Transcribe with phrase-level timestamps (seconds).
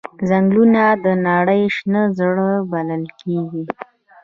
[0.29, 3.63] ځنګلونه د نړۍ شنه زړه بلل کېږي.